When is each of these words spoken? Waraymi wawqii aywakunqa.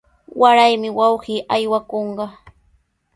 Waraymi 0.41 0.89
wawqii 0.97 1.45
aywakunqa. 1.55 2.25